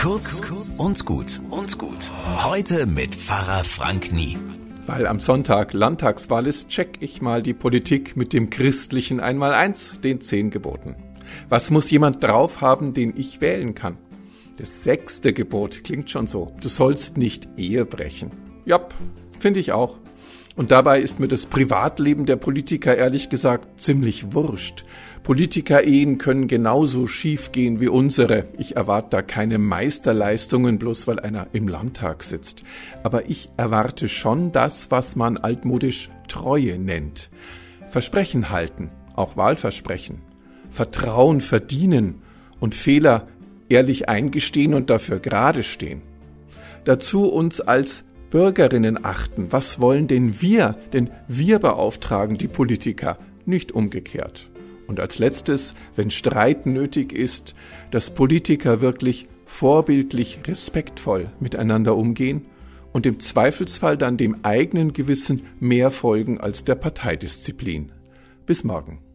Kurz 0.00 0.40
und 0.78 1.04
gut 1.04 1.42
und 1.50 1.76
gut. 1.76 2.10
Heute 2.42 2.86
mit 2.86 3.14
Pfarrer 3.14 3.64
Frank 3.64 4.12
Nie. 4.12 4.38
Weil 4.86 5.06
am 5.06 5.20
Sonntag 5.20 5.74
Landtagswahl 5.74 6.46
ist, 6.46 6.70
check 6.70 6.96
ich 7.00 7.20
mal 7.20 7.42
die 7.42 7.52
Politik 7.52 8.16
mit 8.16 8.32
dem 8.32 8.48
christlichen 8.48 9.20
Einmaleins, 9.20 10.00
den 10.00 10.22
zehn 10.22 10.48
Geboten. 10.48 10.96
Was 11.50 11.70
muss 11.70 11.90
jemand 11.90 12.24
drauf 12.24 12.62
haben, 12.62 12.94
den 12.94 13.12
ich 13.14 13.42
wählen 13.42 13.74
kann? 13.74 13.98
Das 14.56 14.84
sechste 14.84 15.34
Gebot 15.34 15.84
klingt 15.84 16.08
schon 16.08 16.26
so. 16.26 16.50
Du 16.62 16.70
sollst 16.70 17.18
nicht 17.18 17.46
Ehe 17.58 17.84
brechen. 17.84 18.30
Jop, 18.64 18.94
finde 19.38 19.60
ich 19.60 19.72
auch. 19.72 19.98
Und 20.60 20.72
dabei 20.72 21.00
ist 21.00 21.18
mir 21.18 21.26
das 21.26 21.46
Privatleben 21.46 22.26
der 22.26 22.36
Politiker 22.36 22.94
ehrlich 22.94 23.30
gesagt 23.30 23.80
ziemlich 23.80 24.34
wurscht. 24.34 24.84
Politiker-Ehen 25.22 26.18
können 26.18 26.48
genauso 26.48 27.06
schief 27.06 27.50
gehen 27.50 27.80
wie 27.80 27.88
unsere. 27.88 28.44
Ich 28.58 28.76
erwarte 28.76 29.08
da 29.08 29.22
keine 29.22 29.56
Meisterleistungen, 29.56 30.78
bloß 30.78 31.06
weil 31.06 31.18
einer 31.18 31.46
im 31.54 31.66
Landtag 31.66 32.22
sitzt. 32.22 32.62
Aber 33.02 33.30
ich 33.30 33.48
erwarte 33.56 34.06
schon 34.06 34.52
das, 34.52 34.90
was 34.90 35.16
man 35.16 35.38
altmodisch 35.38 36.10
Treue 36.28 36.78
nennt. 36.78 37.30
Versprechen 37.88 38.50
halten, 38.50 38.90
auch 39.16 39.38
Wahlversprechen. 39.38 40.20
Vertrauen 40.68 41.40
verdienen 41.40 42.20
und 42.60 42.74
Fehler 42.74 43.28
ehrlich 43.70 44.10
eingestehen 44.10 44.74
und 44.74 44.90
dafür 44.90 45.20
gerade 45.20 45.62
stehen. 45.62 46.02
Dazu 46.84 47.24
uns 47.24 47.62
als 47.62 48.04
Bürgerinnen 48.30 49.04
achten. 49.04 49.48
Was 49.50 49.80
wollen 49.80 50.08
denn 50.08 50.40
wir? 50.40 50.76
Denn 50.92 51.10
wir 51.28 51.58
beauftragen 51.58 52.38
die 52.38 52.48
Politiker, 52.48 53.18
nicht 53.44 53.72
umgekehrt. 53.72 54.48
Und 54.86 55.00
als 55.00 55.18
letztes, 55.18 55.74
wenn 55.96 56.10
Streit 56.10 56.66
nötig 56.66 57.12
ist, 57.12 57.54
dass 57.90 58.14
Politiker 58.14 58.80
wirklich 58.80 59.28
vorbildlich 59.46 60.40
respektvoll 60.46 61.30
miteinander 61.40 61.96
umgehen 61.96 62.46
und 62.92 63.06
im 63.06 63.20
Zweifelsfall 63.20 63.96
dann 63.96 64.16
dem 64.16 64.44
eigenen 64.44 64.92
Gewissen 64.92 65.42
mehr 65.58 65.90
folgen 65.90 66.38
als 66.38 66.64
der 66.64 66.76
Parteidisziplin. 66.76 67.92
Bis 68.46 68.64
morgen. 68.64 69.09